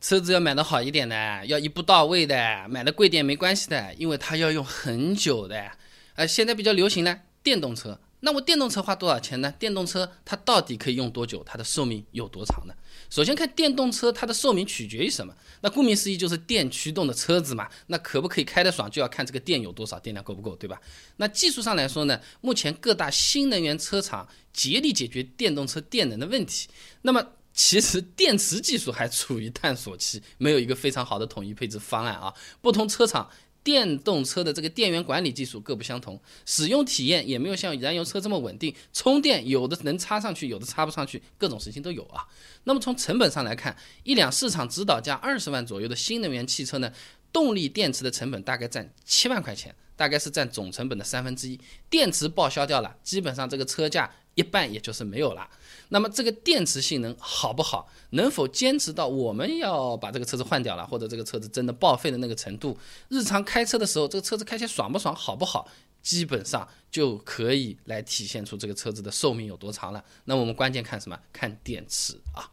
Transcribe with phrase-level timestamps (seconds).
[0.00, 5.70] 车子要买的好一点的，要一步到位的，买的贵点没关系的，因为它要用很久的。
[6.14, 8.00] 呃，现在比较流行呢，电动车。
[8.22, 9.50] 那我电动车花多少钱呢？
[9.58, 11.42] 电动车它到底可以用多久？
[11.44, 12.74] 它的寿命有多长呢？
[13.08, 15.34] 首先看电动车，它的寿命取决于什么？
[15.62, 17.68] 那顾名思义就是电驱动的车子嘛。
[17.86, 20.80] 那可不可以开得爽，就要看这个电有多少，电量够不够，对吧？
[21.16, 26.68] 那技术上来说呢，目前各大新能源车厂竭力解决电动车电能的问题。
[27.02, 32.32] 那么其实电池技术还处于探索期，没有一个非常好的统一配置方案啊。
[32.60, 33.30] 不同车厂。
[33.62, 38.74] 电动车的这个电源管理技术各不相同，使用体验也没有像燃油车这么稳定。
[38.90, 42.26] 充电有的能插上去，有的插不上去，各种事情都有啊。
[42.64, 46.90] 那么从成本上来看，一辆市场指导价二十万左右的新能源汽车呢，
[47.30, 51.60] 动力电池的成本大概占七万块钱，大概是占总成本的三分之一。
[51.90, 54.10] 电池报销掉了，基本上这个车价。
[54.40, 55.48] 一半也就是没有了。
[55.90, 57.88] 那么这个电池性能好不好？
[58.10, 62.76] 能否坚持到我们要把这个车子换掉了，或者这个车子真的报废的那个程度？
[63.08, 65.68] 日常开车的时候，这个车子开起来爽不爽，好不好？
[66.02, 70.02] 基本上就可以来体现出这个车子的寿命有多长了。
[70.24, 71.18] 那我们关键看什么？
[71.32, 72.48] 看电池啊。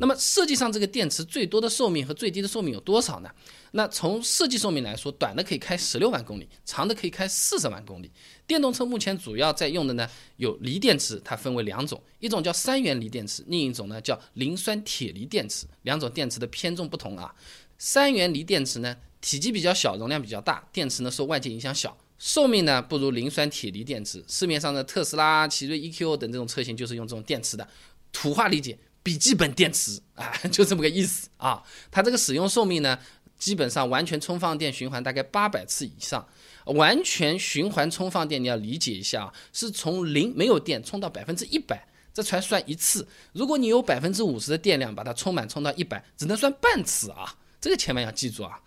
[0.00, 3.30] 那么设计上这个电池最多的寿命和最低的寿命有多少呢？
[3.72, 8.10] 那从设计寿命来说，短的可以开十六万公里，长的可以开四十万公里。
[8.46, 15.66] 电动车目前主要在用的呢有锂电池，它分为两种，一种叫三元锂电池，另一种呢叫磷酸铁锂电池。
[15.82, 17.34] 两种电池的偏重不同啊。
[17.76, 24.24] 三元锂电池呢体积比较小，容量比较大，电池呢受外界影响小，寿命呢不如磷酸铁锂电池。
[24.26, 27.68] 市面上的特斯拉、奇瑞 EQ 等这种车型就是用这种电池的。
[28.10, 28.78] 土话理解。
[29.02, 31.62] 笔记本电池啊， 就这么个意思啊。
[31.90, 32.98] 它这个使用寿命呢，
[33.38, 36.26] 基本上完全充放电循环大概八百次以上。
[36.66, 43.08] 完全循环充放电你要理解一下啊，是从零没有电充到百分之一百，这才算一次。
[43.32, 47.34] 如果你有百分之五十的电量，把它充满充到一百，只能算半次啊。
[47.60, 48.60] 这个千万要记住啊。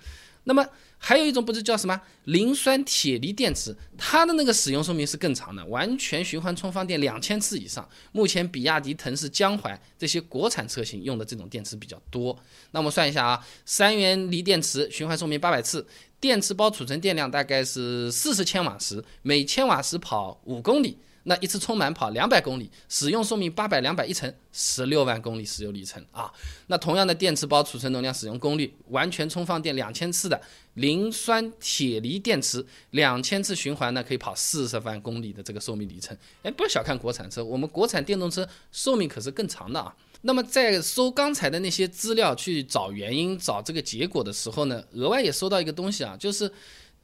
[0.44, 0.68] 那么
[1.06, 7.86] 还有一种不是叫什么磷酸铁锂电池，它的那个使用寿命是更长的，完全循环充放电两千次以上。
[8.14, 12.34] 目前比亚迪、腾势、江淮这些国产车型用的这种电池比较多。
[12.72, 15.86] 那我们算一下啊，三元锂电池循环寿命八百次，
[16.22, 20.98] 电池包储存电量大概是四十千瓦时，每千瓦时跑五公里。
[21.24, 26.32] 那一次充满跑两百公里，使用寿命八百两百一乘十六万公里使用里程啊。
[26.68, 30.42] 那同样的电池包储存容量使用功率，完全充放电两千次的
[30.74, 36.18] 磷酸铁锂电池，两千次循环呢可以跑四十万公里的这个寿命里程。
[36.42, 39.96] 哎，不要小看国产车，我们国产电动车寿命可是更长的啊。
[40.26, 46.52] 那么在搜刚才的那些资料去找原因、找这个结果的时候呢，额外也搜到一个东西啊，就是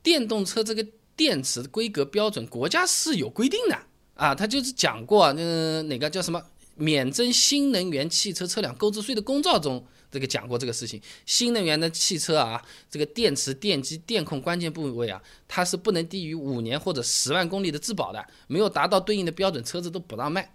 [0.02, 0.86] 电动车这个
[1.16, 3.78] 电池规格标准，国家是有规定的。
[4.20, 6.44] 啊，他就是讲过，那哪个叫什么
[6.76, 9.82] 免征新能源汽车车辆购置税的公告中，
[10.12, 11.02] 这个讲过这个事情。
[11.26, 20.54] 新能源的汽车啊，这个电池、电机、电控关键部位啊，它是不能低于五年或者十万公里的质保的，没有达到对应的标准，车子都不让卖。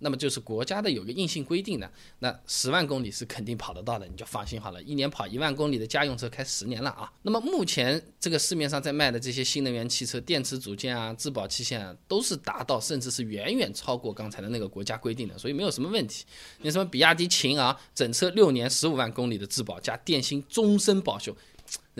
[0.00, 4.82] 那么就是国家的有个硬性规定的，那十万公里是肯定跑得到的，你就放心好了。
[4.82, 7.10] 一年跑一万公里的家用车开十年了啊。
[7.22, 16.24] 那么目前这个市面上在卖的这些新能源汽车，电池组件啊、质保期限啊，都是达到甚至是远远超过刚才的那个国家规定的，所以没有什么问题。
[16.62, 21.36] 你什么比亚迪秦啊，整车六年十五万公里的质保加电芯终身保修。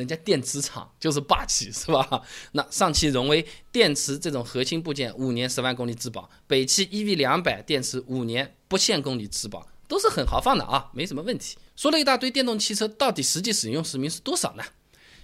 [0.00, 2.22] 人家电池厂就是霸气，是吧？
[2.52, 11.56] 那上汽荣威电池这种核心部件五年十万公里质保，北汽 EV 两百电池五年不限公里质保，都是很豪放的啊，没什么问题。
[11.76, 14.64] 说了一大堆电动汽车，到底实际使用寿命是多少呢？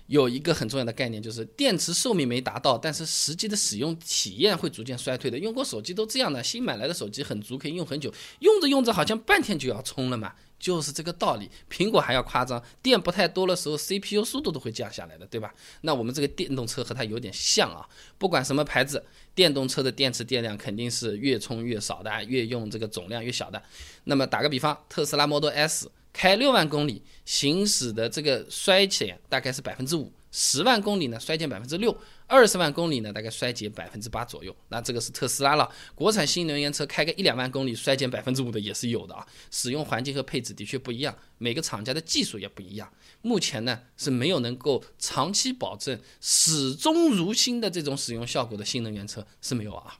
[0.06, 5.38] 有一个很重要的概念，就是电池寿命没达到，但是实际的使用体验会逐渐衰退的。
[5.38, 10.32] 用过手机都这样的，新买来的手机很足，可以用很久，用着用着好像半天就要充了嘛。
[10.58, 15.54] 就是这个道理，苹果还要夸张，电不太多的时候，CPU 速度都会降下来的，对吧？
[15.82, 23.62] 那我们这个电动车和它有点像啊，不管什么牌子，电动车的电池电量肯定是越充越少的，越用这个总量越小的。
[24.04, 30.10] 那么打个比方，特斯拉 Model S 开六万公里，行驶的这个衰减大概是百分之五。
[30.32, 31.92] 十万公里呢，衰减百分之六；
[32.26, 34.54] 二十万公里呢，大概衰减百分之八左右。
[34.68, 35.70] 那这个是特斯拉了。
[35.94, 39.26] 国产新能源车开个一两万公里，衰减百分之五的也是有的啊。
[39.50, 42.90] 使用环境和配置的确不一样，每个厂家的技术也不一样。
[43.20, 49.98] 目前呢是没有能够长期保证始终如新的这种使用效果的新能源车是没有啊。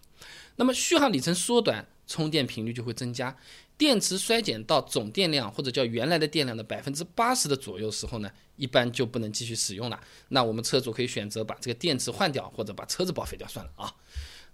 [0.57, 3.37] 那么续航里程缩短，充电频率就会增加。
[3.79, 10.01] 电池衰减到总电量或者叫原来的电量的百分之八十的左右时候呢，一般就不能继续使用了。
[10.29, 13.95] 那我们车主可以选择把这个电池换掉，或者把车子报废掉算了啊。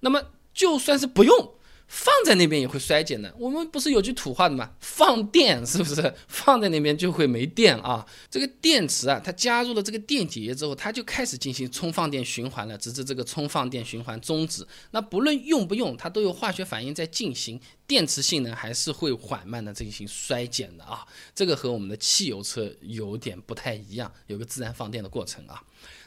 [0.01, 0.21] 那么
[0.53, 1.55] 就算是不用，
[1.94, 3.33] 放在那边也会衰减的。
[3.39, 4.71] 我们不是有句土话的吗？
[4.81, 8.05] 放电是不是 放在那边就会没电啊？
[8.31, 14.67] 这个电池啊，它加入了这个电解液之后，它就开始进行充放电循环了，直至这个充放电循环终止。
[14.93, 21.06] 那不论用不用，它都有化学反应在进行，电池性能还是会缓慢的进行衰减的啊。
[21.35, 25.62] 这个和我们的汽油车有点不太一样，有个自然放电的过程啊。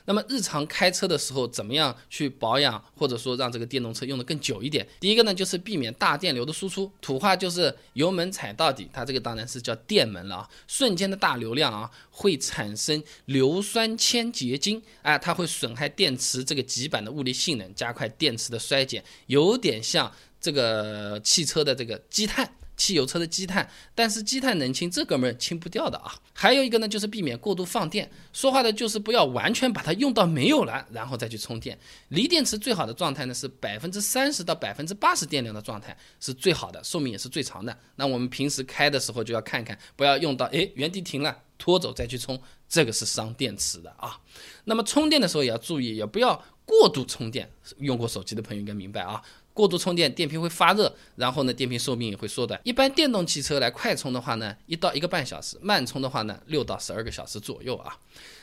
[0.05, 4.87] 那么日常开车的时候，怎么样去保养，或者说让这个电动车用的更久一点？
[4.99, 10.49] 第一个呢，就是避免大电流的输出，土话就是油门踩到底，它这个当然是叫电门了啊。
[10.67, 22.49] 瞬间的大流量啊，会产生硫酸铅结晶，哎，它会损害电池这个极板的物理性能，加快电池的衰减，有点像这个汽车的这个积碳。
[22.77, 26.13] 汽油车的积碳，但是积碳能清，这哥们儿清不掉的啊。
[26.33, 28.09] 还有一个呢，就是避免过度放电。
[28.33, 31.77] 说话的就是不要完全把它用到没有了，然后再去充电。
[32.09, 37.77] 锂电池最好的状态呢是百分之三十到百分之八十电量的状态是最好的，寿命也是最长的。
[37.95, 44.19] 那我们平时开的时候就要看看，不要用到哎原地停了拖走再去充，这个是伤电池的啊。
[44.65, 47.49] 那么充电的时候也要注意，也不要过度充电。
[47.77, 49.21] 用过手机的朋友应该明白啊。
[49.55, 52.59] 过度充电，电瓶会发热，然后呢，电瓶寿命也会缩短。
[52.65, 57.97] 一般电动汽车来快充的话呢，一到一个半小时；慢充的话呢，六到十二个小时左右啊。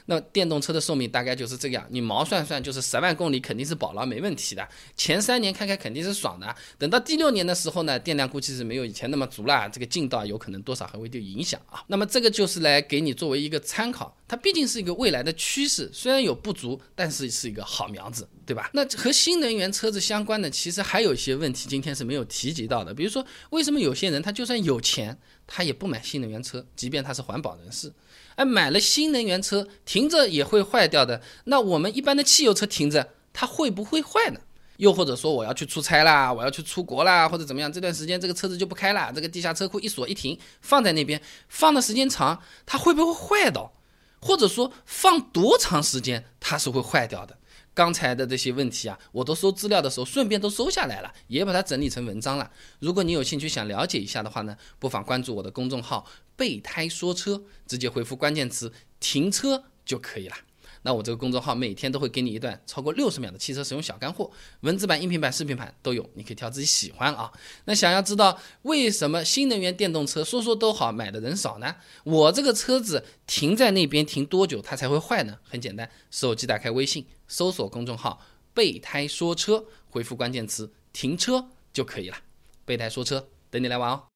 [0.06, 4.66] 那电动车的寿命大概就是这样，你毛算算就是十万公里肯定是保了，没问题的。
[4.96, 11.84] 前三年开开肯定是爽的，等到第六年的时候呢，电量估计是没有以前那么足了，这个劲道有可能多少还会有影响啊。
[11.88, 18.70] 那么这个就是来给你作为一个参考，它毕竟是一个未来的趋势，虽然有不足，但是是一个好苗子，对吧？
[18.72, 27.92] 那和新能源车子相关的，其实还有一些问题，今天是没有提及到的，比如说为什么有些人他就算有钱，他也不买新能源车，即便他是环保人士。
[28.36, 31.20] 哎，买了新能源车停着也会坏掉的。
[31.44, 34.40] 那我们一般的汽油车停着，它会不会坏呢？
[34.78, 37.70] 又或者说我要去出差啦，我要去出国啦，或者怎么样？
[37.70, 41.20] 这段时间这个车子就不开了，这个地下车库一锁一停，放在那边
[41.50, 43.70] 放的时间长，它会不会坏到？
[44.22, 47.36] 或者说放多长时间它是会坏掉的？
[47.74, 52.50] 刚才的这些问题啊，我都搜资料的时候顺便都搜下来了，也把它整理成文章了。
[52.80, 60.36] 如果你有兴趣想了解一下的话呢，不妨关注我的公众号“备胎说车”，直接回复关键词“停车”就可以了。
[60.82, 64.30] 那我这个公众号每天都会给你一段超过六十秒的汽车使用小干货，
[64.60, 67.32] 文字版、音频版、视频版都有，你可以挑自己喜欢啊。
[67.64, 71.76] 那想要知道为什么新能源电动车说说都好，买的人少呢？
[72.04, 75.38] 我这个车子停在那边停多久它才会坏呢？
[75.42, 78.20] 很简单，手机打开微信，搜索公众号
[78.52, 82.16] “备胎说车”，回复关键词“停车”就可以了。
[82.64, 84.11] 备胎说车，等你来玩哦。